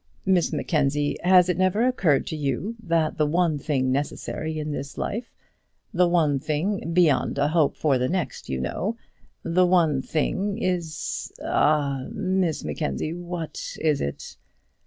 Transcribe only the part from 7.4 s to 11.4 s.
hope for the next, you know, the one thing is